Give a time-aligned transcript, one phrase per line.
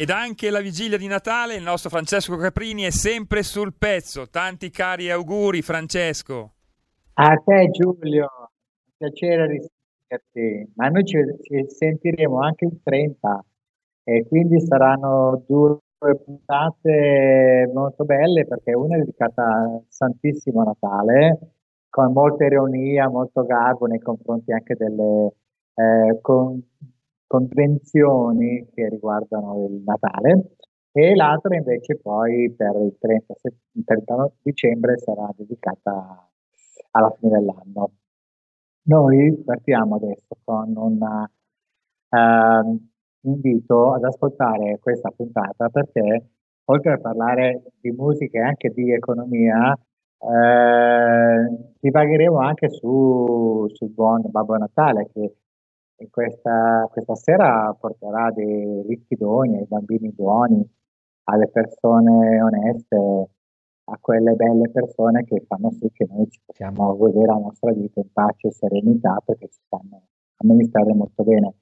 [0.00, 4.30] Ed anche la vigilia di Natale, il nostro Francesco Caprini è sempre sul pezzo.
[4.30, 6.52] Tanti cari auguri, Francesco.
[7.12, 8.26] A te Giulio,
[8.96, 13.44] piacere risentirti, ma noi ci, ci sentiremo anche il 30
[14.04, 21.38] e quindi saranno due puntate molto belle perché una è dedicata al Santissimo Natale
[21.90, 25.34] con molta ironia, molto garbo nei confronti anche delle
[25.74, 26.58] eh, con-
[27.30, 30.56] convenzioni che riguardano il Natale
[30.90, 36.28] e l'altra invece poi per il 30, se- il 30 dicembre sarà dedicata
[36.90, 37.92] alla fine dell'anno.
[38.88, 40.98] Noi partiamo adesso con un
[42.08, 42.88] ehm,
[43.20, 46.30] invito ad ascoltare questa puntata perché
[46.64, 54.22] oltre a parlare di musica e anche di economia, eh, divagheremo anche su, sul buon
[54.30, 55.34] Babbo Natale che
[56.08, 60.66] questa, questa sera porterà dei ricchi doni ai bambini buoni,
[61.24, 62.96] alle persone oneste,
[63.84, 68.00] a quelle belle persone che fanno sì che noi ci possiamo godere la nostra vita
[68.00, 70.02] in pace e serenità perché ci fanno
[70.36, 71.54] amministrare molto bene.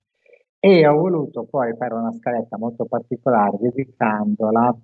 [0.60, 4.76] E ho voluto poi fare una scaletta molto particolare dedicandola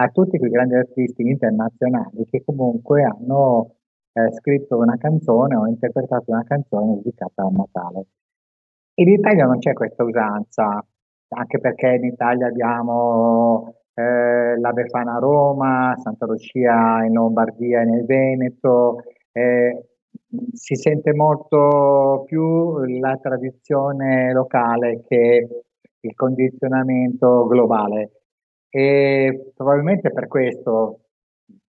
[0.00, 3.74] a tutti quei grandi artisti internazionali che comunque hanno
[4.12, 8.06] eh, scritto una canzone o interpretato una canzone dedicata a Natale.
[9.00, 10.84] In Italia non c'è questa usanza,
[11.28, 17.84] anche perché in Italia abbiamo eh, la Befana a Roma, Santa Lucia in Lombardia e
[17.84, 19.84] nel Veneto, eh,
[20.52, 25.46] si sente molto più la tradizione locale che
[26.00, 28.10] il condizionamento globale.
[28.68, 31.02] E probabilmente per questo,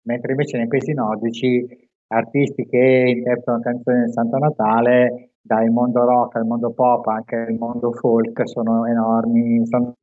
[0.08, 1.68] mentre invece nei paesi nordici
[2.08, 7.58] artisti che interpretano canzoni del Santo Natale dal mondo rock al mondo pop, anche il
[7.58, 9.96] mondo folk, sono enormi, sono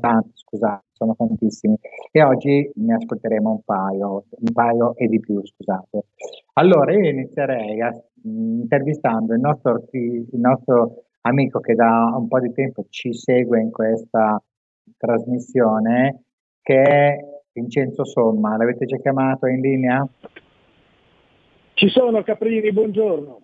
[0.00, 1.76] tanti, scusate, sono tantissimi.
[2.10, 6.04] E oggi ne ascolteremo un paio, un paio e di più, scusate.
[6.54, 7.90] Allora, io inizierei a,
[8.22, 13.70] intervistando il nostro, il nostro amico che da un po' di tempo ci segue in
[13.70, 14.42] questa
[14.96, 16.24] trasmissione,
[16.62, 17.16] che è
[17.52, 18.56] Vincenzo Somma.
[18.56, 20.08] L'avete già chiamato in linea?
[21.74, 23.40] Ci sono Caprini, buongiorno.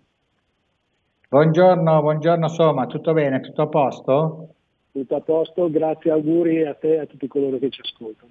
[1.31, 3.41] Buongiorno, buongiorno Somma, tutto bene?
[3.41, 4.49] Tutto a posto?
[4.93, 8.31] Tutto a posto, grazie, auguri a te e a tutti coloro che ci ascoltano.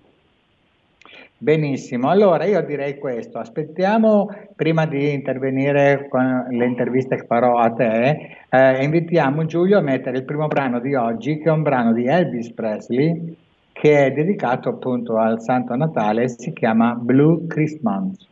[1.38, 7.70] Benissimo, allora io direi questo, aspettiamo prima di intervenire con le interviste che farò a
[7.70, 11.94] te, eh, invitiamo Giulio a mettere il primo brano di oggi che è un brano
[11.94, 13.36] di Elvis Presley
[13.74, 18.28] che è dedicato appunto al Santo Natale si chiama Blue Christmas.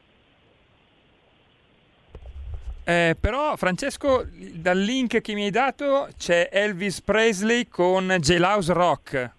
[2.88, 9.32] Eh, però, Francesco, dal link che mi hai dato c'è Elvis Presley con Jailhouse Rock.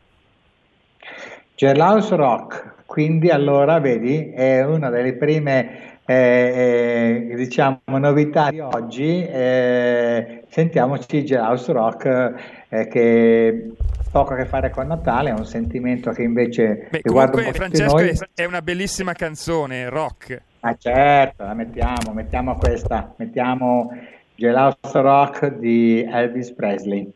[1.54, 9.24] Jailhouse Rock, quindi allora vedi è una delle prime eh, eh, diciamo novità di oggi,
[9.24, 12.34] eh, sentiamoci Jailhouse Rock
[12.68, 13.70] eh, che
[14.10, 17.96] poco a che fare con Natale, è un sentimento che invece Beh, riguarda comunque, Francesco,
[17.96, 18.18] noi.
[18.34, 20.42] è una bellissima canzone, rock.
[20.68, 23.88] Ah certo, la mettiamo, mettiamo questa, mettiamo
[24.34, 27.08] Jailhouse Rock di Elvis Presley.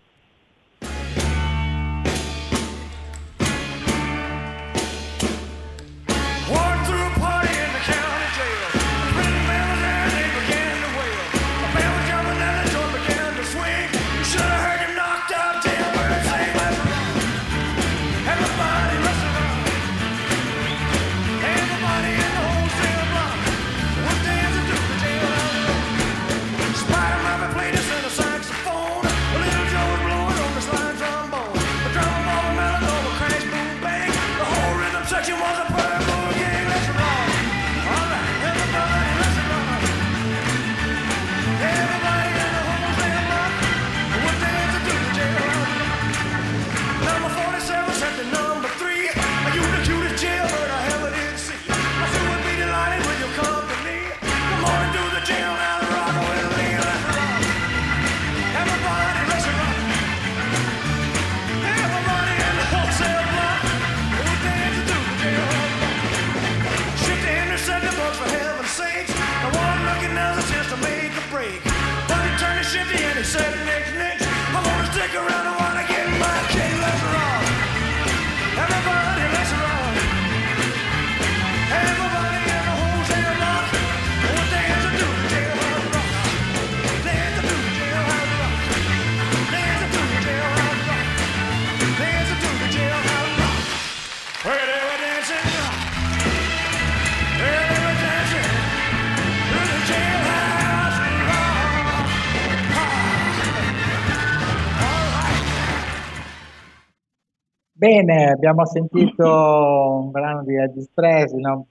[107.80, 111.64] Bene, abbiamo sentito un brano di Elvis Presley, non,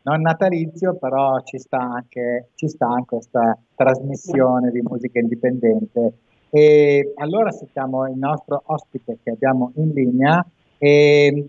[0.00, 6.14] non natalizio, però ci sta anche, ci sta questa trasmissione di musica indipendente.
[6.48, 10.42] E allora sentiamo il nostro ospite che abbiamo in linea
[10.78, 11.48] e,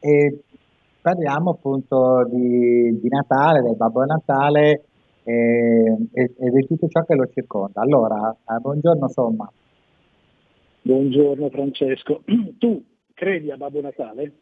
[0.00, 0.42] e
[1.00, 4.86] parliamo appunto di, di Natale, del Babbo Natale
[5.22, 7.82] e, e- e di tutto ciò che lo circonda.
[7.82, 9.48] Allora, eh, buongiorno Somma.
[10.82, 12.22] Buongiorno Francesco.
[12.58, 12.84] Tu
[13.18, 14.32] credi a Babbo Natale?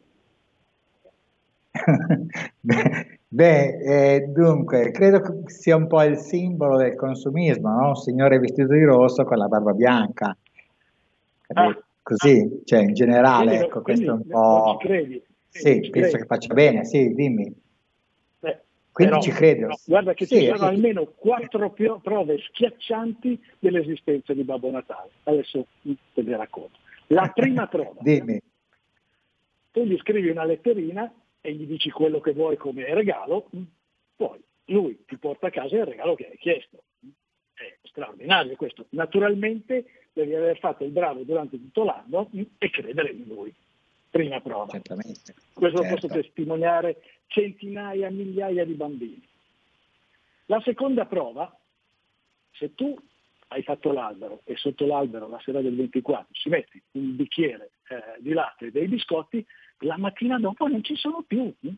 [2.60, 7.88] Beh, beh, eh, dunque, credo che sia un po' il simbolo del consumismo, no?
[7.88, 10.36] Un signore vestito di rosso con la barba bianca.
[11.54, 14.76] Ah, Così, cioè in generale, quindi, ecco, questo è un quindi po'...
[14.80, 15.22] ci credi?
[15.48, 16.18] Sì, Quindi penso credi?
[16.22, 17.44] che faccia bene, sì, dimmi.
[18.40, 18.60] Eh,
[18.92, 19.60] Quindi però, ci credo.
[19.62, 20.64] però, guarda che Sì, ci sono sì.
[20.64, 25.10] almeno quattro prove schiaccianti dell'esistenza di Babbo Natale.
[25.24, 26.78] Adesso te le racconto.
[27.08, 28.40] La prima prova, Dimmi.
[29.76, 31.12] Tu gli scrivi una letterina
[31.42, 33.50] e gli dici quello che vuoi come regalo,
[34.16, 36.84] poi lui ti porta a casa il regalo che hai chiesto.
[37.52, 38.86] È straordinario questo.
[38.90, 39.84] Naturalmente
[40.14, 43.54] devi aver fatto il bravo durante tutto l'anno e credere in lui.
[44.08, 44.70] Prima prova.
[44.70, 45.34] Certamente.
[45.52, 46.06] Questo lo certo.
[46.06, 49.28] posso testimoniare centinaia, migliaia di bambini.
[50.46, 51.54] La seconda prova,
[52.52, 52.98] se tu
[53.48, 58.20] hai fatto l'albero e sotto l'albero la sera del 24 ci metti un bicchiere eh,
[58.20, 59.46] di latte e dei biscotti,
[59.80, 61.52] la mattina dopo non ci sono più.
[61.60, 61.68] hm?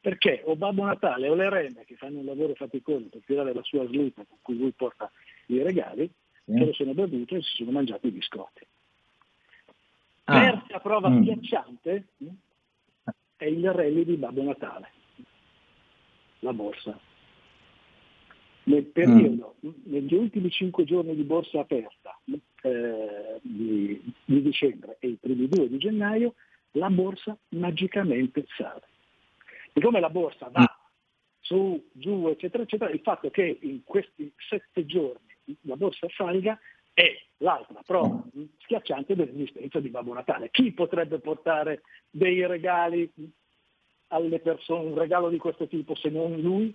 [0.00, 3.62] Perché o Babbo Natale o le renne che fanno un lavoro faticoso per tirare la
[3.62, 5.10] sua slitta con cui lui porta
[5.46, 6.08] i regali,
[6.44, 8.64] se lo sono bevuto e si sono mangiati i biscotti.
[10.24, 11.22] Ah, Terza prova mm.
[11.22, 12.26] schiacciante hm,
[13.36, 14.88] è il rally di Babbo Natale,
[16.40, 16.98] la borsa.
[18.64, 19.70] Nel periodo, Mm.
[19.84, 22.16] negli ultimi cinque giorni di borsa aperta
[22.62, 26.34] eh, di, di dicembre e i primi due di gennaio,
[26.72, 28.82] la borsa magicamente sale.
[29.72, 30.66] Siccome la borsa va
[31.40, 36.58] su, giù, eccetera, eccetera, il fatto che in questi sette giorni la borsa salga
[36.92, 40.50] è l'altra prova mh, schiacciante dell'esistenza di Babbo Natale.
[40.50, 43.10] Chi potrebbe portare dei regali
[44.08, 46.74] alle persone, un regalo di questo tipo se non lui?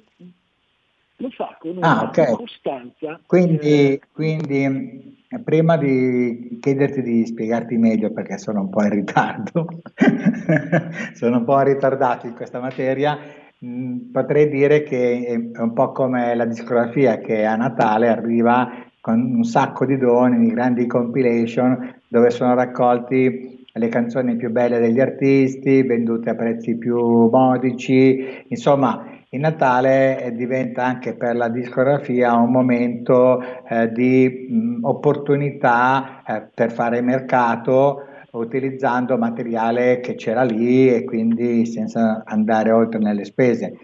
[1.21, 2.35] Lo fa con una Ah, ok.
[2.35, 3.19] costanza.
[3.27, 9.67] Quindi, eh, quindi, prima di chiederti di spiegarti meglio, perché sono un po' in ritardo,
[11.13, 13.17] sono un po' ritardato in questa materia,
[13.59, 19.19] mh, potrei dire che è un po' come la discografia che a Natale arriva con
[19.19, 24.99] un sacco di doni, di grandi compilation, dove sono raccolti le canzoni più belle degli
[24.99, 32.51] artisti, vendute a prezzi più modici, insomma, il Natale diventa anche per la discografia un
[32.51, 41.05] momento eh, di mh, opportunità eh, per fare mercato utilizzando materiale che c'era lì e
[41.05, 43.77] quindi senza andare oltre nelle spese.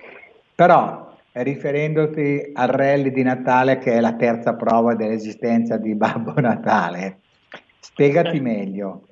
[0.53, 7.19] Però riferendoti al rally di Natale che è la terza prova dell'esistenza di Babbo Natale,
[7.79, 9.06] spiegati meglio.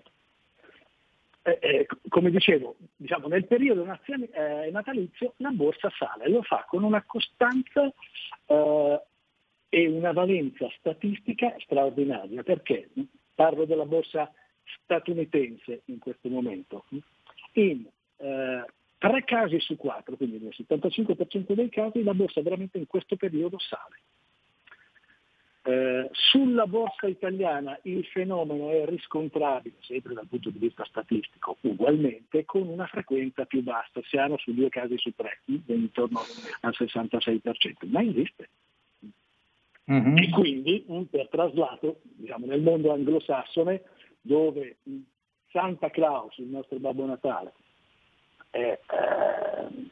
[1.46, 6.66] Eh, eh, come dicevo, diciamo, nel periodo nazio- eh, natalizio la borsa sale, lo fa
[6.68, 7.94] con una costanza
[8.48, 9.02] eh,
[9.70, 12.90] e una valenza statistica straordinaria, perché
[13.36, 14.32] parlo della borsa
[14.82, 16.86] statunitense in questo momento.
[17.54, 17.86] In
[18.18, 18.66] eh,
[18.98, 23.60] tre casi su quattro, quindi nel 75% dei casi, la borsa veramente in questo periodo
[23.60, 24.00] sale.
[25.68, 32.46] Eh, sulla borsa italiana il fenomeno è riscontrabile, sempre dal punto di vista statistico, ugualmente,
[32.46, 34.00] con una frequenza più bassa.
[34.04, 36.20] Siamo su due casi su tre, intorno
[36.62, 38.50] al 66%, ma esiste.
[39.86, 40.18] Mhm.
[40.18, 43.82] E quindi per traslato, diciamo, nel mondo anglosassone,
[44.22, 44.78] dove
[45.50, 47.54] Santa Claus, il nostro Babbo Natale,
[48.52, 49.90] è eh,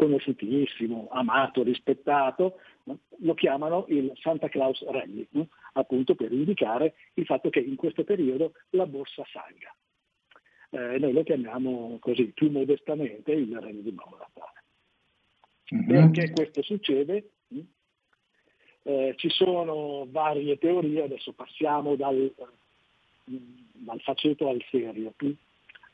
[0.00, 2.60] conosciutissimo, amato, rispettato,
[3.18, 5.28] lo chiamano il Santa Claus Rally,
[5.74, 9.74] appunto per indicare il fatto che in questo periodo la borsa salga.
[10.70, 14.62] Eh, noi lo chiamiamo così, più modestamente, il Rally di Babbo Natale.
[15.68, 15.86] Mhm.
[15.86, 17.32] Perché questo succede?
[17.54, 17.60] Mm?
[18.84, 22.32] Eh, ci sono varie teorie, adesso passiamo dal,
[23.30, 23.36] mm,
[23.72, 25.12] dal faceto al serio.
[25.22, 25.30] mm?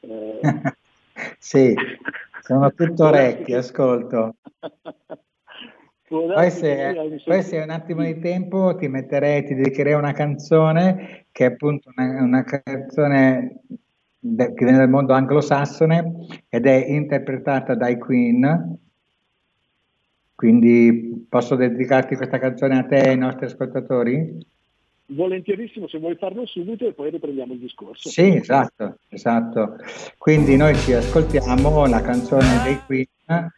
[0.00, 0.40] Eh,
[1.38, 1.75] Sì,
[2.43, 4.35] sono tutto orecchi, ascolto.
[6.09, 11.26] Poi se, poi se hai un attimo di tempo ti metterei, ti dedicherei una canzone
[11.33, 13.62] che è appunto una, una canzone
[14.21, 18.78] de- che viene dal mondo anglosassone ed è interpretata dai Queen.
[20.33, 24.38] Quindi posso dedicarti questa canzone a te e ai nostri ascoltatori?
[25.06, 28.08] Volentierissimo se vuoi farlo subito e poi riprendiamo il discorso.
[28.08, 29.76] Sì, esatto, esatto.
[30.18, 33.52] Quindi noi ci ascoltiamo la canzone dei Queen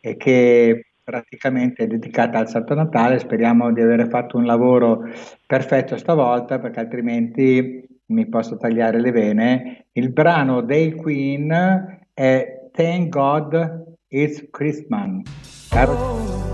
[0.00, 3.18] e che praticamente è dedicata al Santo Natale.
[3.18, 5.08] Speriamo di aver fatto un lavoro
[5.46, 9.86] perfetto stavolta perché altrimenti mi posso tagliare le vene.
[9.92, 15.68] Il brano dei Queen è Thank God It's Christmas.
[15.68, 16.47] Caro-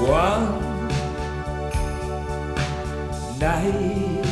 [0.00, 0.88] one
[3.38, 4.27] night.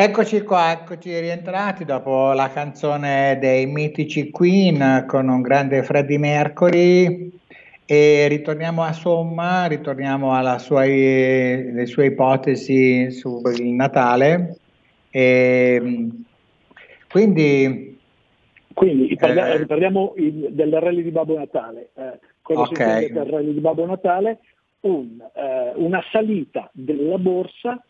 [0.00, 7.32] Eccoci qua, eccoci rientrati dopo la canzone dei mitici Queen con un grande Freddie Mercury
[7.84, 14.58] e ritorniamo a Somma, ritorniamo alla sua, le sue ipotesi sul Natale.
[15.10, 16.08] E,
[17.10, 17.98] quindi
[18.72, 19.56] Quindi parliamo, Eh.
[19.56, 21.90] riparliamo il- del rally di Babbo Natale.
[21.96, 22.68] Eh, cosa Ok.
[22.68, 24.38] si intende per rally di Babbo Natale?
[24.82, 27.82] Un, eh, una salita della borsa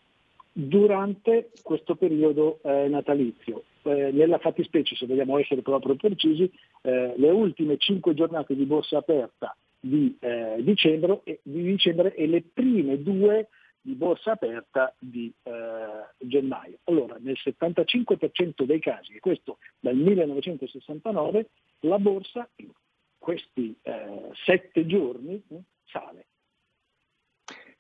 [0.60, 3.62] durante questo periodo eh, natalizio.
[3.82, 6.50] Eh, nella fattispecie, se vogliamo essere proprio precisi,
[6.82, 12.42] eh, le ultime cinque giornate di borsa aperta di, eh, dicembre, di dicembre e le
[12.42, 13.48] prime due
[13.80, 16.78] di borsa aperta di eh, gennaio.
[16.84, 21.50] Allora, nel 75% dei casi, e questo dal 1969,
[21.82, 22.70] la borsa in
[23.16, 25.40] questi eh, sette giorni
[25.84, 26.26] sale.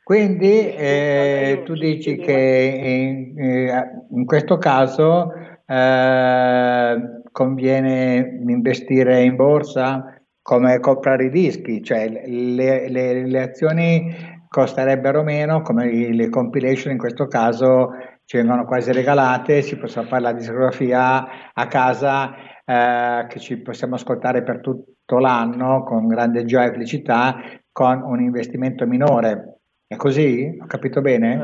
[0.08, 5.30] Quindi eh, tu dici che in, eh, in questo caso
[5.66, 14.10] eh, conviene investire in borsa come comprare i dischi, cioè le, le, le azioni
[14.48, 17.90] costerebbero meno, come le compilation in questo caso
[18.24, 22.34] ci vengono quasi regalate, si può fare la discografia a casa
[22.64, 28.22] eh, che ci possiamo ascoltare per tutto l'anno con grande gioia e felicità con un
[28.22, 29.57] investimento minore.
[29.88, 30.58] È così?
[30.60, 31.42] Ho capito bene?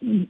[0.00, 0.26] Uh,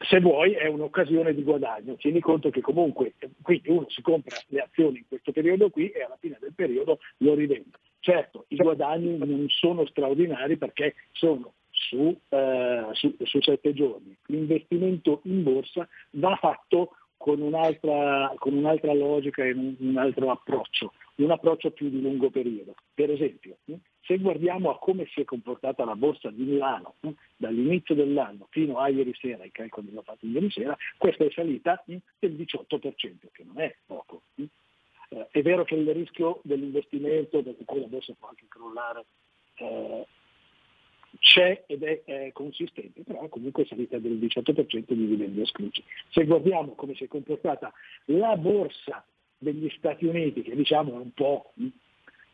[0.00, 4.60] se vuoi è un'occasione di guadagno, tieni conto che comunque quindi uno si compra le
[4.60, 7.78] azioni in questo periodo qui e alla fine del periodo lo rivende.
[8.00, 14.16] Certo, i guadagni non sono straordinari perché sono su, eh, su, su sette giorni.
[14.26, 20.94] L'investimento in borsa va fatto con un'altra, con un'altra logica e un, un altro approccio,
[21.16, 22.74] un approccio più di lungo periodo.
[22.94, 23.58] Per esempio,
[24.08, 28.78] se guardiamo a come si è comportata la borsa di Milano eh, dall'inizio dell'anno fino
[28.78, 32.32] a ieri sera, i calcoli li ho fatti ieri sera, questa è salita eh, del
[32.32, 32.96] 18%,
[33.30, 34.22] che non è poco.
[34.36, 34.48] Eh.
[35.10, 39.04] eh, è vero che il rischio dell'investimento, perché poi la borsa può anche crollare,
[39.56, 40.06] eh,
[41.18, 45.84] c'è ed è, è, consistente, però comunque è salita del 18% di dividendi esclusi.
[46.08, 47.70] Se guardiamo come si è comportata
[48.06, 49.04] la borsa
[49.36, 51.52] degli Stati Uniti, che diciamo è un po'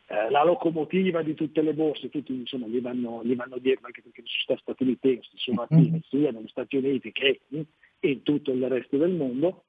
[0.07, 4.01] eh, la locomotiva di tutte le borse, tutti insomma, gli, vanno, gli vanno dietro anche
[4.01, 7.41] perché le società statunitensi sono attive sia negli Stati Uniti che
[8.01, 9.63] in tutto il resto del mondo.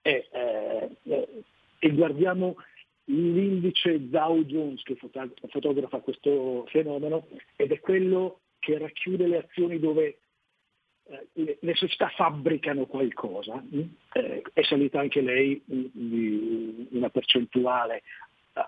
[0.00, 1.42] E, eh, eh,
[1.80, 2.56] e guardiamo
[3.04, 10.18] l'indice Dow Jones che fotografa questo fenomeno ed è quello che racchiude le azioni dove
[11.04, 13.62] eh, le, società fabbricano qualcosa,
[14.12, 18.02] eh, è salita anche lei di una percentuale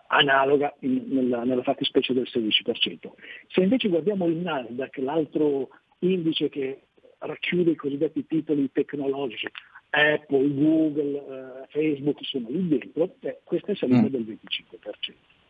[0.07, 3.11] analoga in, nella, nella fattispecie del 16%.
[3.49, 5.69] Se invece guardiamo il Nasdaq, l'altro
[6.01, 6.83] indice che
[7.19, 9.49] racchiude i cosiddetti titoli tecnologici,
[9.91, 14.07] Apple, Google, eh, Facebook sono lì dentro, eh, questa è salita mm.
[14.07, 14.39] del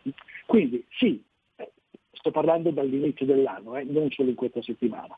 [0.05, 0.13] 25%.
[0.47, 1.23] Quindi sì,
[1.57, 1.73] eh,
[2.13, 5.17] sto parlando dall'inizio dell'anno, eh, non solo in questa settimana.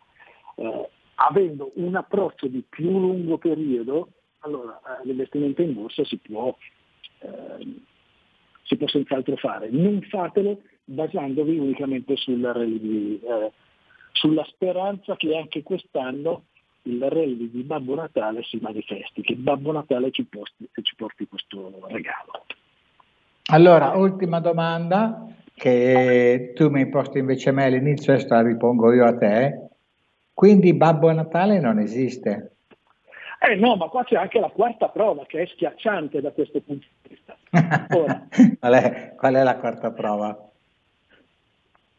[0.57, 4.09] Eh, avendo un approccio di più lungo periodo,
[4.41, 6.55] allora l'investimento in borsa si può
[8.73, 9.69] si può senz'altro fare.
[9.71, 13.53] Non fatelo basandovi unicamente sulla, rally, eh,
[14.13, 16.45] sulla speranza che anche quest'anno
[16.85, 21.73] il rally di Babbo Natale si manifesti, che Babbo Natale ci porti, ci porti questo
[21.87, 22.45] regalo.
[23.51, 28.93] Allora, ultima domanda che tu mi hai posto invece a me all'inizio e la ripongo
[28.93, 29.69] io a te.
[30.33, 32.57] Quindi Babbo Natale non esiste?
[33.45, 36.87] Eh no, ma qua c'è anche la quarta prova che è schiacciante da questo punto
[37.03, 37.37] di vista.
[37.97, 38.29] Ora,
[38.61, 40.51] qual, è, qual, è, la quarta prova?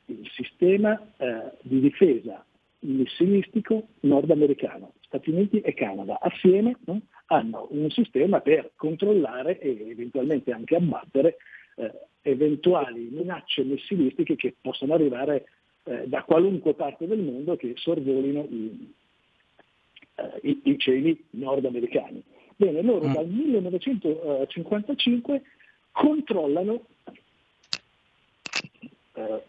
[0.05, 2.45] Il sistema eh, di difesa
[2.79, 10.53] missilistico nordamericano, Stati Uniti e Canada, assieme no, hanno un sistema per controllare e eventualmente
[10.53, 11.37] anche abbattere
[11.75, 15.45] eh, eventuali minacce missilistiche che possono arrivare
[15.83, 18.93] eh, da qualunque parte del mondo che sorvolino i,
[20.15, 22.23] eh, i, cieli nordamericani.
[22.55, 23.13] Bene, loro mm.
[23.13, 25.41] dal 1955
[25.91, 26.85] controllano
[29.13, 29.43] eh,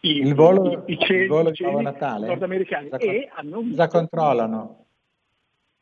[0.00, 2.26] i, il volo, i, i cieli, il volo i cieli Natale.
[2.26, 4.84] nordamericani cosa, e hanno cosa controllano?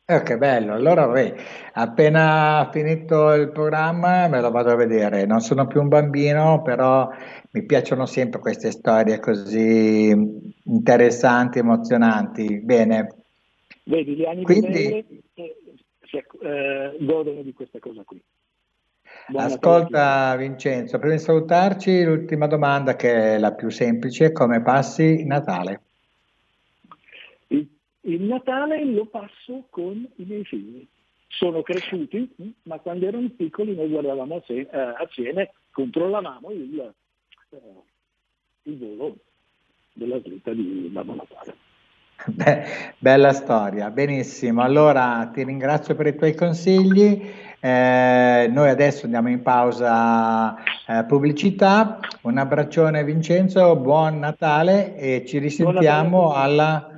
[0.05, 1.35] Eh, che bello, allora vabbè,
[1.73, 5.27] appena finito il programma me lo vado a vedere.
[5.27, 7.11] Non sono più un bambino, però
[7.51, 10.15] mi piacciono sempre queste storie così
[10.63, 12.61] interessanti, emozionanti.
[12.61, 13.17] Bene,
[13.83, 15.05] Vedi, gli anni Quindi- belle
[15.35, 15.57] eh,
[16.05, 18.23] si eh, godono di questa cosa qui.
[19.29, 24.33] Buon Natale a ascolta Vincenzo, prima di salutarci, l'ultima domanda che è la più semplice,
[24.33, 25.83] come passi Natale?
[27.49, 27.69] Il,
[28.03, 30.87] il Natale lo passo con i miei figli.
[31.27, 34.67] Sono cresciuti, ma quando erano piccoli noi guardavamo eh,
[34.99, 36.95] assieme, controllavamo il,
[37.51, 37.59] eh,
[38.63, 39.17] il volo
[39.93, 41.68] della slitta di Babbo Natale.
[42.27, 44.63] Beh, bella storia, benissimo.
[44.63, 47.47] Allora ti ringrazio per i tuoi consigli.
[47.61, 52.01] Eh, noi adesso andiamo in pausa eh, pubblicità.
[52.23, 56.93] Un abbraccione Vincenzo, buon Natale e ci risentiamo alla,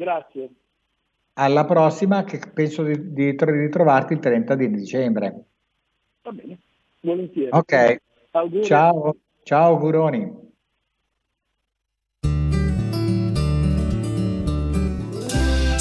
[1.35, 5.45] alla prossima che penso di, di di ritrovarti il 30 di dicembre.
[6.23, 6.59] Va bene,
[7.01, 7.51] volentieri.
[7.51, 8.01] Ok,
[8.33, 8.65] Auguri.
[8.65, 10.49] ciao, ciao auguroni.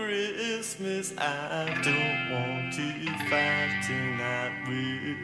[0.00, 2.88] Christmas, I don't want to
[3.28, 5.18] fight tonight with.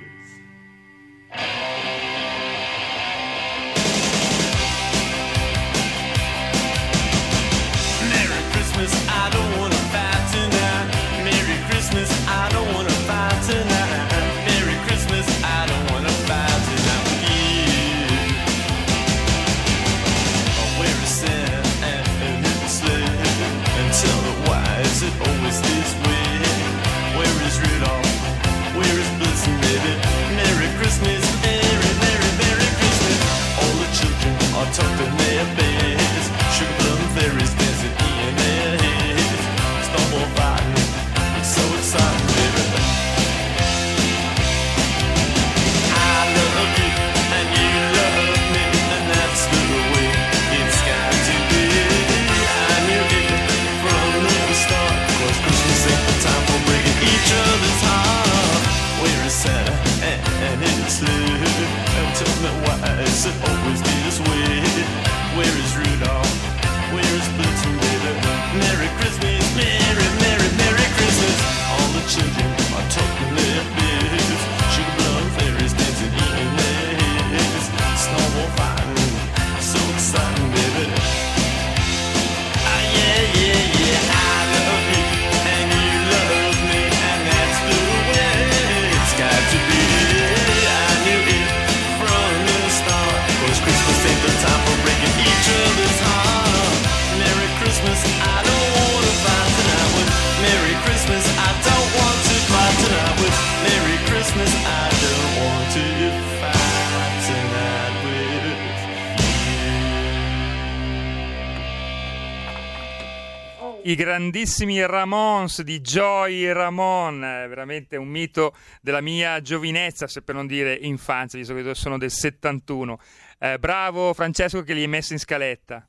[113.86, 120.34] I grandissimi Ramones di Joy Ramon, eh, veramente un mito della mia giovinezza, se per
[120.34, 122.98] non dire infanzia, visto che sono del 71.
[123.38, 125.86] Eh, bravo Francesco che li hai messi in scaletta.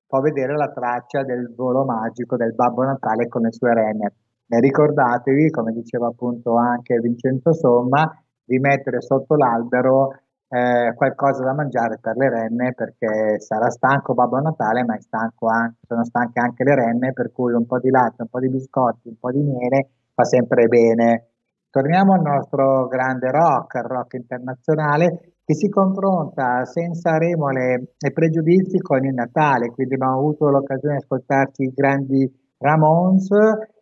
[0.07, 4.13] può, vedere la traccia del volo magico del Babbo Natale con le sue renne.
[4.47, 10.19] E ricordatevi, come diceva appunto anche Vincenzo Somma, di mettere sotto l'albero
[10.55, 16.05] eh, qualcosa da mangiare per le renne perché sarà stanco Babbo Natale, ma anche, sono
[16.05, 19.19] stanche anche le renne, per cui un po' di latte, un po' di biscotti, un
[19.19, 21.31] po' di miele fa sempre bene.
[21.69, 28.79] Torniamo al nostro grande rock, il rock internazionale, che si confronta senza remole e pregiudizi
[28.79, 33.27] con il Natale, quindi abbiamo avuto l'occasione di ascoltarci i grandi Ramones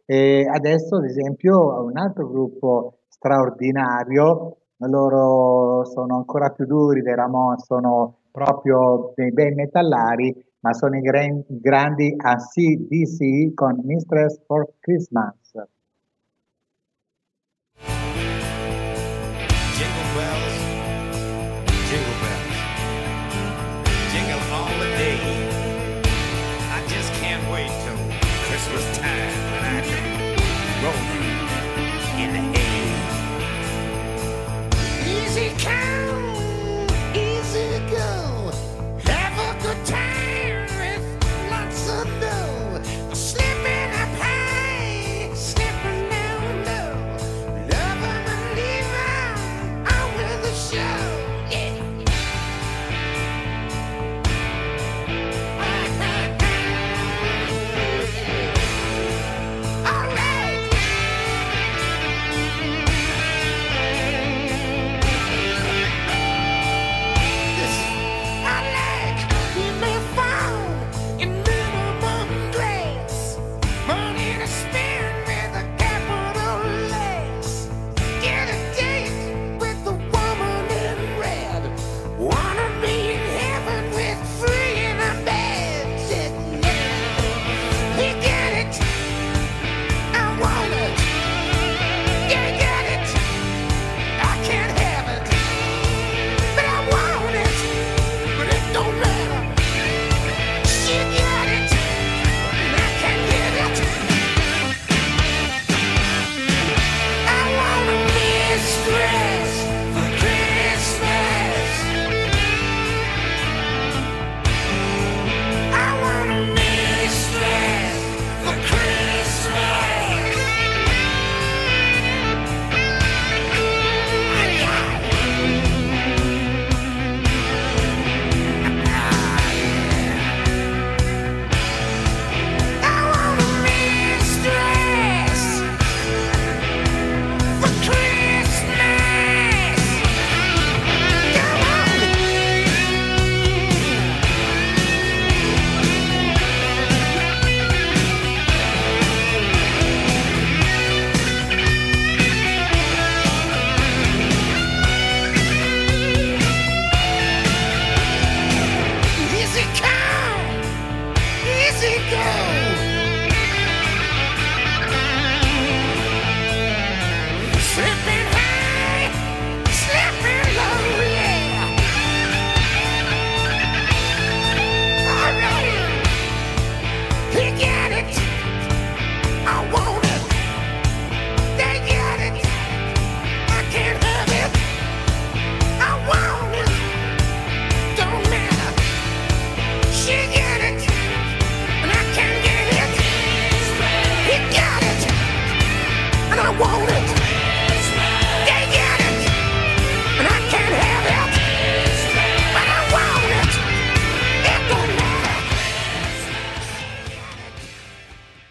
[0.05, 7.57] e adesso ad esempio un altro gruppo straordinario loro sono ancora più duri dei Ramon,
[7.59, 15.42] sono proprio dei bei metallari, ma sono i gran, grandi ACDC con Mistress for Christmas.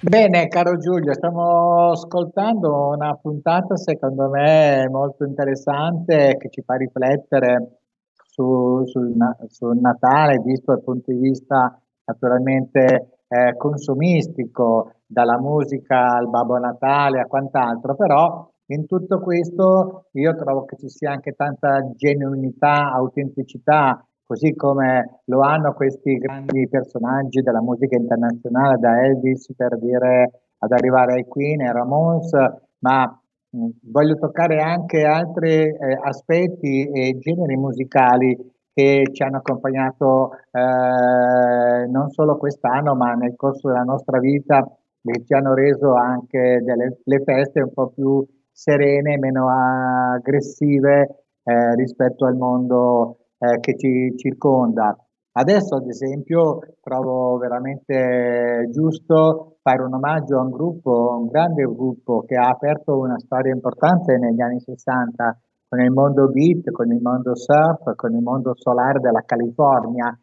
[0.05, 7.79] Bene, caro Giulio, stiamo ascoltando una puntata secondo me molto interessante che ci fa riflettere
[8.27, 9.15] su- sul,
[9.47, 17.21] sul Natale, visto dal punto di vista naturalmente eh, consumistico, dalla musica al Babbo Natale
[17.21, 24.05] a quant'altro, però in tutto questo io trovo che ci sia anche tanta genuinità, autenticità,
[24.33, 30.73] così come lo hanno questi grandi personaggi della musica internazionale, da Elvis per dire ad
[30.73, 32.31] arrivare ai Queen e Ramones,
[32.79, 33.05] ma
[33.51, 38.35] mh, voglio toccare anche altri eh, aspetti e generi musicali
[38.73, 44.67] che ci hanno accompagnato eh, non solo quest'anno, ma nel corso della nostra vita,
[45.03, 51.75] che ci hanno reso anche delle le feste un po' più serene, meno aggressive eh,
[51.75, 54.97] rispetto al mondo eh, che ci circonda.
[55.35, 62.23] Adesso, ad esempio, trovo veramente giusto fare un omaggio a un gruppo, un grande gruppo
[62.27, 67.01] che ha aperto una storia importante negli anni 60 con il mondo beat, con il
[67.01, 70.17] mondo surf, con il mondo solare della California.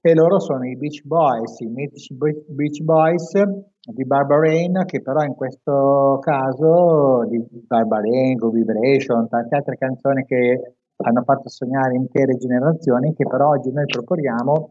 [0.00, 5.22] E loro sono i Beach Boys, i mitici Be- Beach Boys di Barbarain, che però
[5.22, 12.36] in questo caso di Barbarain, Go Vibration, tante altre canzoni che hanno fatto sognare intere
[12.36, 14.70] generazioni, che però oggi noi proponiamo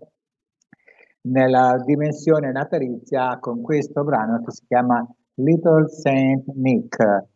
[1.23, 5.05] nella dimensione natalizia con questo brano che si chiama
[5.35, 7.31] Little Saint Nick.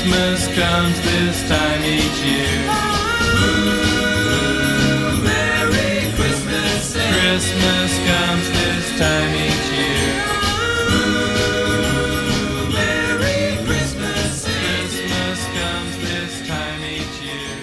[0.00, 2.64] Christmas comes this time each year.
[3.36, 4.32] Ooh,
[5.22, 6.96] Merry Christmas.
[6.96, 10.24] Christmas comes this time each year.
[10.88, 14.48] Ooh, Merry Christmas.
[14.48, 17.60] Christmas comes this time each year.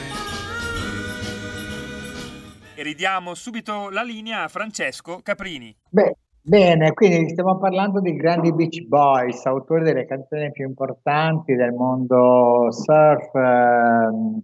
[2.76, 5.76] E ridiamo subito la linea a Francesco Caprini.
[5.90, 6.12] Beh,
[6.48, 12.72] bene, quindi stiamo parlando di grandi Beach Boys, autori delle canzoni più importanti del mondo
[12.72, 14.42] surf, ehm,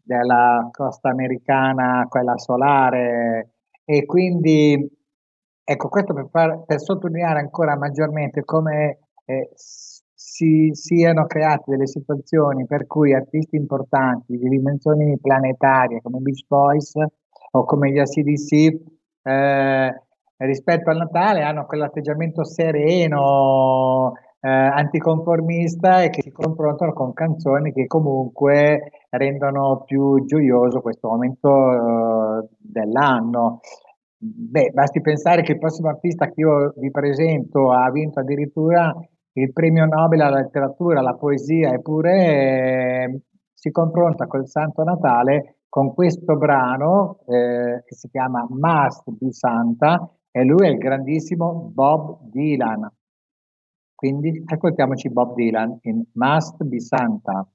[0.00, 4.88] della costa americana, quella solare, e quindi
[5.64, 12.64] ecco questo per, far- per sottolineare ancora maggiormente come eh, si siano create delle situazioni
[12.66, 16.92] per cui artisti importanti di dimensioni planetarie come Beach Boys
[17.52, 18.52] o come gli ACDC
[19.22, 19.94] eh,
[20.46, 27.86] rispetto al Natale hanno quell'atteggiamento sereno, eh, anticonformista e che si confrontano con canzoni che
[27.86, 33.60] comunque rendono più gioioso questo momento eh, dell'anno.
[34.16, 38.94] Beh, basti pensare che il prossimo artista che io vi presento ha vinto addirittura
[39.32, 43.20] il premio Nobel alla letteratura, alla poesia, eppure eh,
[43.52, 50.10] si confronta col Santo Natale con questo brano eh, che si chiama Must Be Santa
[50.30, 52.88] e lui è il grandissimo Bob Dylan.
[53.94, 57.46] Quindi ascoltiamoci Bob Dylan in Must Be Santa.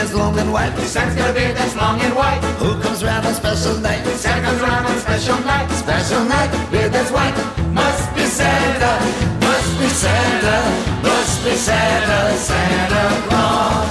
[0.00, 0.72] That's long and white.
[0.78, 2.40] Santa's got a beard that's long and white.
[2.62, 4.02] Who comes round on special night?
[4.16, 5.68] Santa comes around on special night.
[5.72, 7.36] Special night, beard that's white.
[7.68, 8.92] Must be Santa.
[9.44, 10.56] Must be Santa,
[11.02, 13.88] must be Santa, Santa Claus.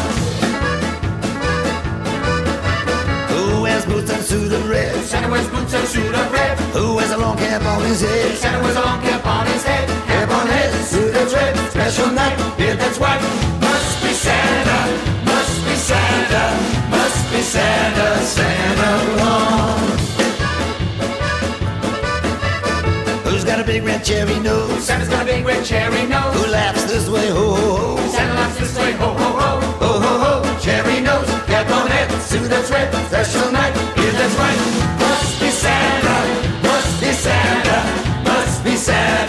[3.31, 4.95] Who wears boots and suit of red?
[5.05, 6.57] Santa wears boots and suit of red.
[6.73, 8.35] Who wears a long cap on his head?
[8.35, 9.87] Santa wears a long cap on his head.
[10.07, 11.53] Cap on head, suit that's red.
[11.69, 13.21] Special night, beard that's white.
[13.61, 15.18] Must be Santa.
[16.99, 20.01] Must be Santa, Santa, Claus.
[23.23, 24.83] Who's got a big red cherry nose?
[24.83, 26.35] Santa's got a big red cherry nose.
[26.35, 28.07] Who laughs this way, ho ho ho?
[28.11, 29.49] Santa laughs this way, ho ho ho.
[29.83, 34.35] Ho ho ho, cherry nose, cap on head, suit that's red, special night, beard that's
[34.41, 34.61] white.
[34.99, 36.17] Must be Santa,
[36.67, 37.77] must be Santa,
[38.27, 39.28] must be Santa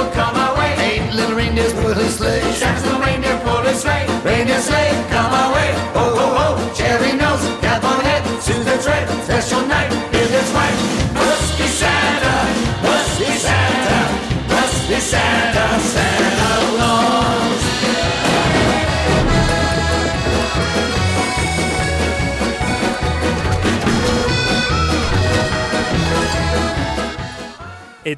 [0.00, 0.72] will come our way.
[0.78, 2.40] Eight little reindeers pull his sleigh.
[2.52, 4.06] Santa's little reindeer pull his sleigh.
[4.24, 5.70] Reindeer sleigh, come our way.
[5.96, 8.22] Ho ho ho, cherry nose, cap on head,
[8.64, 9.90] that's red, special night,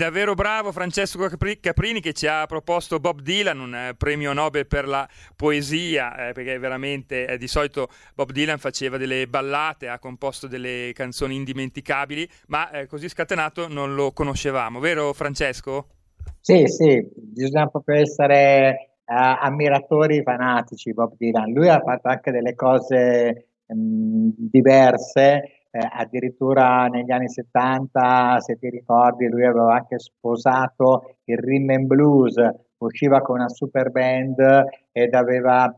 [0.03, 4.66] davvero bravo Francesco Capri- Caprini che ci ha proposto Bob Dylan, un eh, premio Nobel
[4.66, 10.00] per la poesia, eh, perché veramente eh, di solito Bob Dylan faceva delle ballate, ha
[10.00, 15.86] composto delle canzoni indimenticabili, ma eh, così scatenato non lo conoscevamo, vero Francesco?
[16.40, 21.53] Sì, sì, bisogna proprio essere eh, ammiratori fanatici Bob Dylan.
[21.53, 28.68] Lui ha fatto anche delle cose mh, diverse, eh, addirittura negli anni 70, se ti
[28.68, 32.35] ricordi, lui aveva anche sposato il rhythm and blues,
[32.79, 35.75] usciva con una super band ed aveva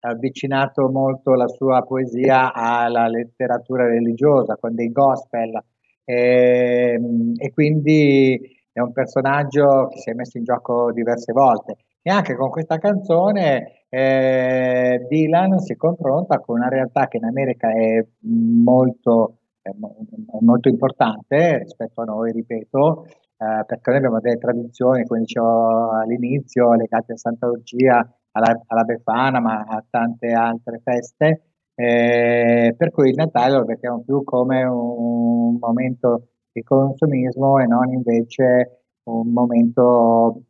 [0.00, 5.62] avvicinato molto la sua poesia alla letteratura religiosa con dei gospel.
[6.04, 7.00] E,
[7.36, 8.38] e quindi
[8.70, 12.78] è un personaggio che si è messo in gioco diverse volte e anche con questa
[12.78, 19.96] canzone eh, Dylan si confronta con una realtà che in America è molto, è mo-
[20.32, 25.90] è molto importante rispetto a noi, ripeto, eh, perché noi abbiamo delle tradizioni, come dicevo
[25.90, 31.42] all'inizio, legate a Santa Lucia, alla, alla Befana, ma a tante altre feste,
[31.74, 37.92] eh, per cui il Natale lo vediamo più come un momento di consumismo e non
[37.92, 40.42] invece un momento,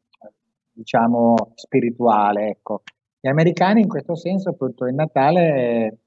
[0.72, 2.82] diciamo, spirituale, ecco.
[3.20, 5.98] Gli americani in questo senso, appunto, il Natale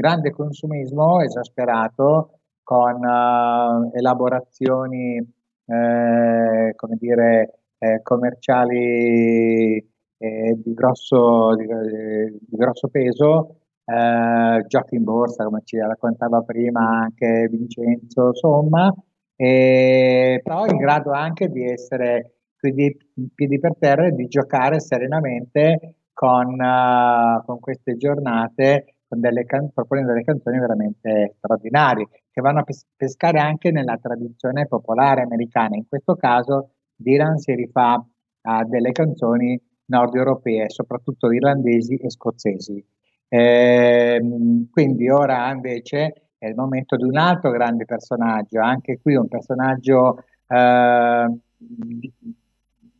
[0.00, 9.76] grande consumismo esasperato con eh, elaborazioni, eh, come dire, eh, commerciali
[10.16, 17.00] eh, di grosso, di, di grosso peso, eh, giochi in borsa, come ci raccontava prima
[17.02, 18.94] anche Vincenzo, insomma,
[19.34, 22.96] però in grado anche di essere quindi
[23.34, 29.72] piedi per terra e di giocare serenamente con, eh, con queste giornate, con delle can-
[29.72, 35.76] proponendo delle canzoni veramente straordinarie, che vanno a pes- pescare anche nella tradizione popolare americana.
[35.76, 38.04] In questo caso Dylan si rifà
[38.42, 42.84] a delle canzoni nord europee, soprattutto irlandesi e scozzesi.
[43.28, 49.28] Ehm, quindi ora invece è il momento di un altro grande personaggio, anche qui un
[49.28, 51.26] personaggio eh,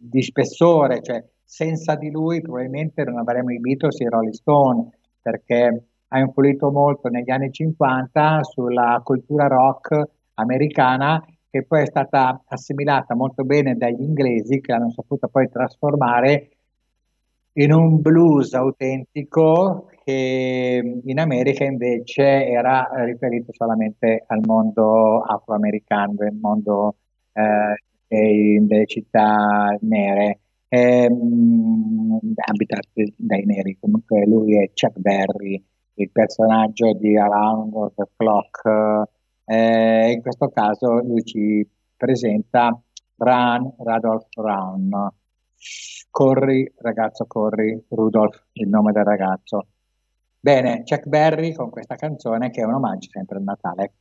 [0.01, 4.88] di, spessore, cioè senza di lui probabilmente non avremmo i Beatles e i Rolling Stone,
[5.20, 10.03] perché ha influito molto negli anni 50 sulla cultura rock
[10.34, 16.51] americana che poi è stata assimilata molto bene dagli inglesi che l'hanno saputa poi trasformare
[17.55, 26.38] in un blues autentico che in America invece era riferito solamente al mondo afroamericano, al
[26.40, 26.94] mondo
[27.32, 27.74] eh,
[28.11, 33.78] dei- delle città nere, ehm, abitate dai neri.
[33.80, 35.62] Comunque lui è Chuck Berry,
[35.94, 39.08] il personaggio di Around the Clock.
[39.44, 42.80] Eh, in questo caso lui ci presenta
[43.16, 45.08] Run, Rudolph Run.
[46.11, 49.66] Corri, ragazzo, corri, Rudolph, il nome del ragazzo.
[50.40, 53.92] Bene, Chuck Berry con questa canzone che è un omaggio sempre al Natale.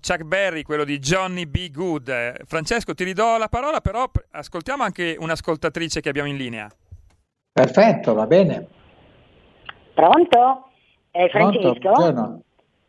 [0.00, 1.70] Chuck Berry, quello di Johnny B.
[1.70, 2.08] Good.
[2.08, 6.68] Eh, Francesco, ti ridò la parola, però ascoltiamo anche un'ascoltatrice che abbiamo in linea.
[7.52, 8.66] Perfetto, va bene.
[9.94, 10.70] Pronto?
[11.10, 11.60] Eh, Pronto?
[11.60, 11.90] Francesco?
[11.90, 12.42] Buongiorno.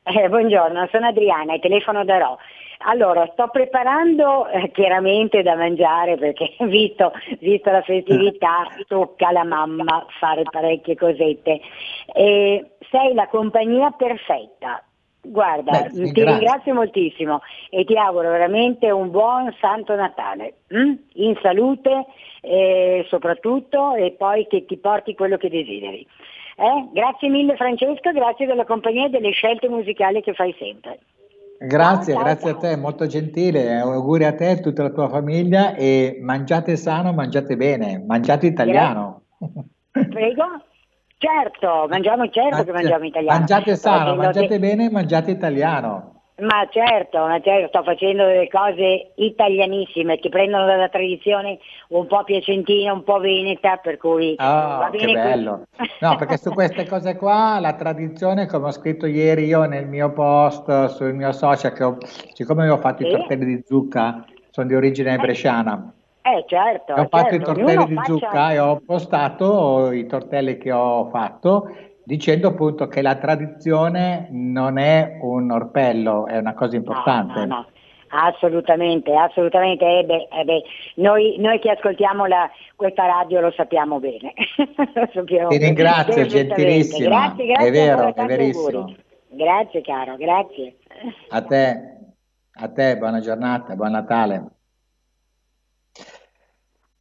[0.04, 2.38] Eh, buongiorno, sono Adriana e telefono da Ro.
[2.86, 10.06] Allora, sto preparando eh, chiaramente da mangiare perché visto, visto la festività tocca alla mamma
[10.20, 11.62] fare parecchie cosette.
[12.14, 14.84] E sei la compagnia perfetta.
[15.26, 16.74] Guarda, Beh, ti ringrazio.
[16.74, 20.94] moltissimo e ti auguro veramente un buon Santo Natale, mm?
[21.14, 22.06] in salute
[22.42, 26.06] eh, soprattutto e poi che ti porti quello che desideri.
[26.58, 26.90] Eh?
[26.92, 31.00] Grazie mille Francesco, grazie della compagnia e delle scelte musicali che fai sempre.
[31.58, 33.78] Grazie, Ciao, ciao, grazie a te, molto gentile.
[33.78, 38.48] Auguri a te e a tutta la tua famiglia e mangiate sano, mangiate bene, mangiate
[38.48, 39.22] italiano.
[39.92, 40.44] Prego?
[41.24, 43.38] Certo, mangiamo certo che mangiamo italiano.
[43.40, 46.12] Mangiate sano, mangiate de- bene, mangiate italiano.
[46.42, 51.60] Ma certo, ma certo, sto facendo delle cose italianissime che prendono dalla tradizione
[51.90, 55.14] un po' piacentina, un po' veneta, per cui va Ah, che bene così.
[55.14, 55.64] bello.
[56.02, 60.12] No, perché su queste cose qua la tradizione, come ho scritto ieri io nel mio
[60.12, 61.98] post sul mio social, che ho-
[62.34, 63.12] siccome ho fatto i Sì.
[63.12, 65.94] tortelli di zucca, sono di origine bresciana,
[66.26, 70.06] Eh certo, ho fatto certo, i tortelli ognuno di faccia- zucca e ho postato i
[70.06, 71.68] tortelli che ho fatto
[72.06, 77.40] dicendo appunto che la tradizione non è un orpello, è una cosa importante.
[77.40, 77.66] No, no,
[78.08, 79.86] assolutamente, assolutamente.
[79.86, 80.64] Eh beh, eh beh,
[80.96, 84.34] Noi, noi che ascoltiamo la- questa radio lo sappiamo bene.
[84.96, 86.56] Lo sappiamo Ti ringrazio, perfettamente.
[86.56, 87.10] gentilissima.
[87.10, 88.78] Grazie, grazie È vero, è verissimo.
[88.80, 89.04] auguri.
[89.28, 90.78] Grazie caro, grazie.
[91.30, 91.98] A te,
[92.54, 94.52] a te, buona giornata, buon Natale.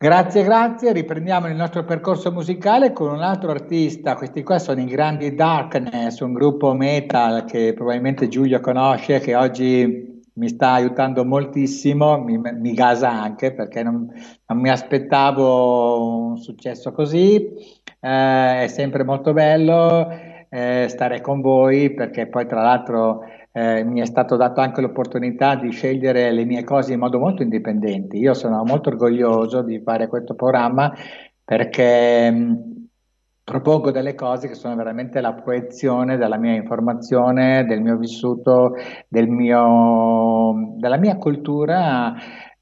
[0.02, 0.92] Grazie, grazie.
[0.92, 4.16] Riprendiamo il nostro percorso musicale con un altro artista.
[4.16, 10.20] Questi qua sono i Grandi Darkness, un gruppo metal che probabilmente Giulio conosce, che oggi
[10.32, 14.10] mi sta aiutando moltissimo, mi, mi gasa anche perché non,
[14.46, 17.52] non mi aspettavo un successo così.
[18.00, 20.10] Eh, è sempre molto bello
[20.48, 23.20] eh, stare con voi perché poi tra l'altro
[23.52, 27.42] eh, mi è stato dato anche l'opportunità di scegliere le mie cose in modo molto
[27.42, 28.16] indipendente.
[28.16, 30.92] Io sono molto orgoglioso di fare questo programma
[31.44, 32.86] perché mh,
[33.44, 38.74] propongo delle cose che sono veramente la proiezione della mia informazione, del mio vissuto,
[39.08, 42.14] del mio, della mia cultura.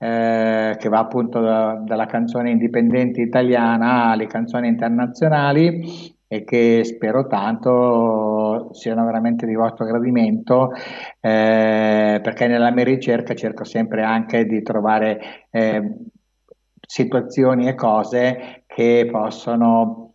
[0.03, 7.27] eh, che va appunto da- dalla canzone indipendente italiana alle canzoni internazionali e che spero
[7.27, 10.71] tanto siano veramente di vostro gradimento,
[11.19, 15.93] eh, perché nella mia ricerca cerco sempre anche di trovare eh,
[16.87, 20.10] situazioni e cose che possono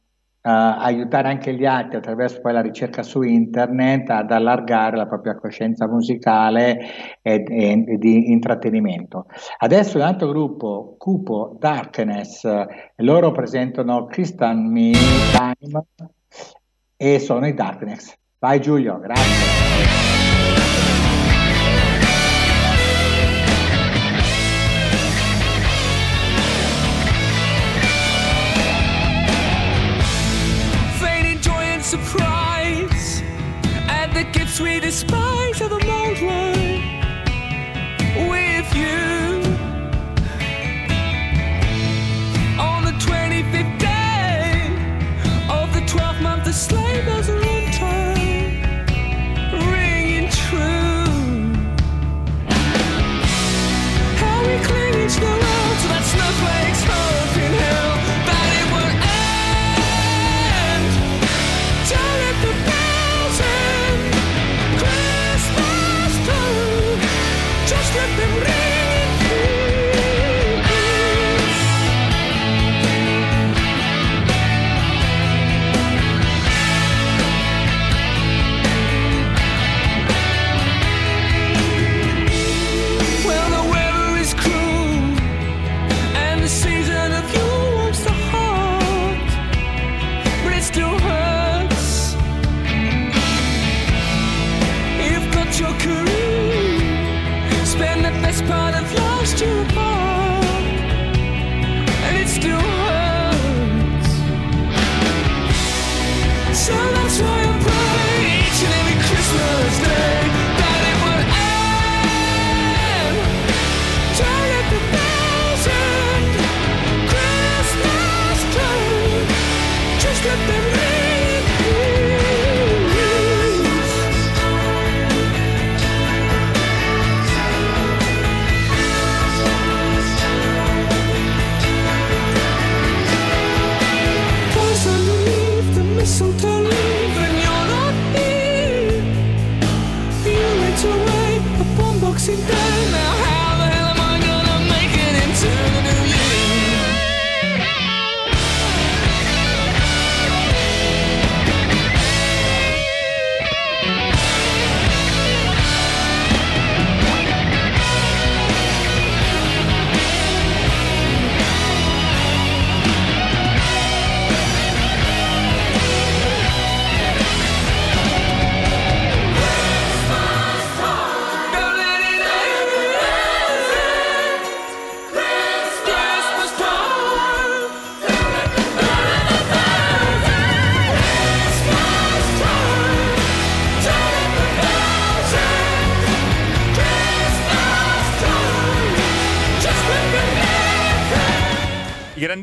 [0.51, 5.87] aiutare anche gli altri attraverso poi la ricerca su internet ad allargare la propria coscienza
[5.87, 6.79] musicale
[7.21, 9.25] e, e- e di intrattenimento.
[9.57, 12.67] Adesso un altro gruppo, Cupo Darkness, eh,
[12.97, 14.91] loro presentano Crystal Me
[15.31, 15.85] Time
[16.95, 18.13] e sono i Darkness.
[18.39, 20.04] Vai Giulio, grazie.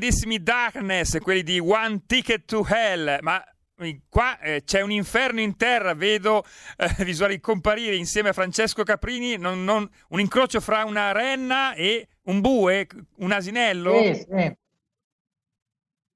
[0.03, 3.41] Grandissimi Darkness, quelli di One Ticket to Hell, ma
[4.09, 6.43] qua eh, c'è un inferno in terra, vedo
[6.77, 12.09] eh, visuali comparire insieme a Francesco Caprini, non- non- un incrocio fra una renna e
[12.25, 12.89] un bue,
[13.19, 14.03] un asinello.
[14.03, 14.57] Sì, sì.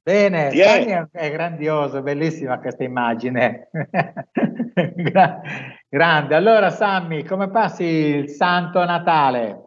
[0.02, 3.68] Bene, è, è grandioso, bellissima questa immagine.
[4.96, 5.40] Gra-
[5.88, 6.34] grande.
[6.34, 9.66] Allora, Sammy, come passi il Santo Natale?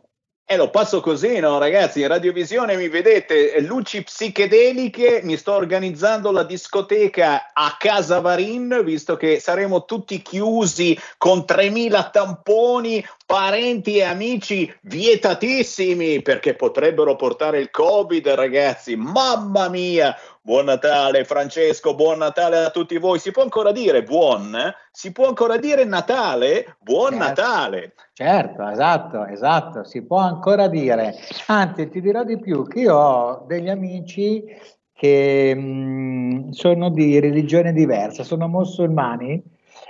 [0.51, 2.01] E lo passo così, no, ragazzi?
[2.01, 5.21] In radiovisione mi vedete eh, luci psichedeliche.
[5.21, 12.09] Mi sto organizzando la discoteca a Casa Varin, visto che saremo tutti chiusi con 3000
[12.09, 18.95] tamponi, parenti e amici vietatissimi perché potrebbero portare il Covid, ragazzi.
[18.95, 20.17] Mamma mia!
[20.41, 23.19] Buon Natale, Francesco, buon Natale a tutti voi.
[23.19, 24.55] Si può ancora dire buon?
[24.55, 24.73] eh?
[24.91, 26.75] Si può ancora dire Natale?
[26.79, 27.23] Buon Certo.
[27.23, 27.93] Natale!
[28.19, 31.13] Certo, esatto, esatto, si può ancora dire.
[31.47, 34.43] Anzi, ti dirò di più, che io ho degli amici
[34.91, 39.41] che mh, sono di religione diversa, sono musulmani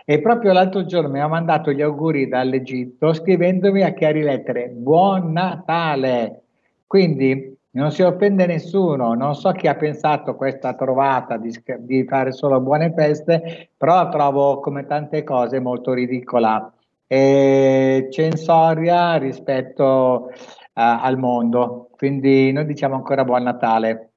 [0.06, 5.32] e proprio l'altro giorno mi ha mandato gli auguri dall'Egitto scrivendomi a chiari lettere Buon
[5.32, 6.44] Natale.
[6.86, 12.32] Quindi non si offende nessuno, non so chi ha pensato questa trovata di, di fare
[12.32, 16.72] solo buone feste, però la trovo come tante cose molto ridicola
[17.12, 20.38] e censoria rispetto eh,
[20.74, 21.90] al mondo.
[21.98, 24.14] Quindi noi diciamo ancora buon Natale.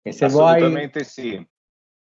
[0.00, 1.46] E se vuoi, Assolutamente sì.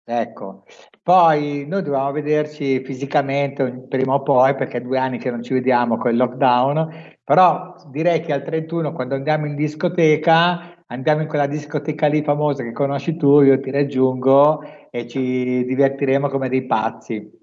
[0.02, 0.64] ecco,
[1.02, 5.52] poi noi dovevamo vederci fisicamente prima o poi perché è due anni che non ci
[5.52, 11.28] vediamo con il lockdown, però direi che al 31 quando andiamo in discoteca, andiamo in
[11.28, 16.64] quella discoteca lì famosa che conosci tu, io ti raggiungo e ci divertiremo come dei
[16.64, 17.39] pazzi.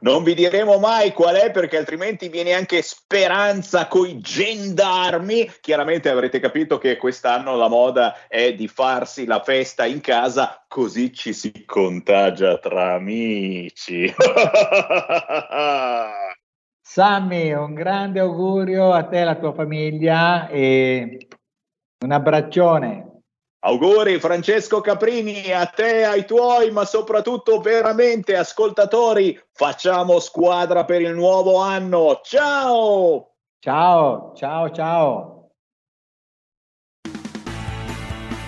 [0.00, 5.50] Non vi diremo mai qual è perché altrimenti viene anche speranza coi gendarmi.
[5.60, 11.12] Chiaramente avrete capito che quest'anno la moda è di farsi la festa in casa così
[11.12, 14.12] ci si contagia tra amici.
[16.84, 21.28] Sammy, un grande augurio a te e alla tua famiglia e
[22.04, 23.11] un abbraccione.
[23.64, 31.14] Auguri Francesco Caprini a te ai tuoi, ma soprattutto veramente ascoltatori, facciamo squadra per il
[31.14, 32.20] nuovo anno.
[32.24, 33.34] Ciao!
[33.60, 35.50] Ciao, ciao, ciao.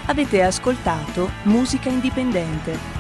[0.07, 2.94] Avete ascoltato Musica Indipendente